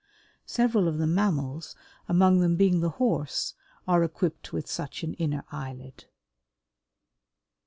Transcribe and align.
Several 0.47 0.87
of 0.87 0.97
the 0.97 1.05
mammals, 1.05 1.75
among 2.09 2.39
them 2.39 2.55
being 2.55 2.79
the 2.79 2.89
horse, 2.97 3.53
are 3.87 4.03
equipped 4.03 4.51
with 4.51 4.67
such 4.67 5.03
an 5.03 5.13
inner 5.13 5.45
eyelid. 5.51 6.05